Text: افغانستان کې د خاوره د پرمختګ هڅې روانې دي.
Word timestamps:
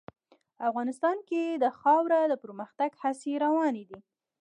افغانستان 0.69 1.17
کې 1.29 1.41
د 1.63 1.65
خاوره 1.79 2.19
د 2.27 2.33
پرمختګ 2.43 2.91
هڅې 3.03 3.33
روانې 3.45 3.83
دي. 3.89 3.99